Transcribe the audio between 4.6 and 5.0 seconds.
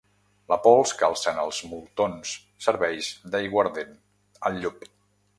llop.